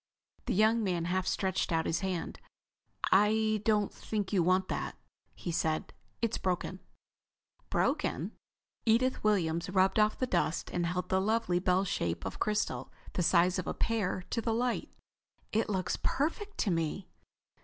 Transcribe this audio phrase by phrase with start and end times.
[0.47, 2.39] The young man half stretched out his hand.
[3.11, 4.97] "I don't think you want that,"
[5.35, 5.93] he said.
[6.23, 6.79] "It's broken."
[7.69, 8.31] "Broken?"
[8.83, 13.21] Edith Williams rubbed off the dust and held the lovely bell shape of crystal, the
[13.21, 14.89] size of a pear, to the light.
[15.51, 17.07] "It looks perfect to me."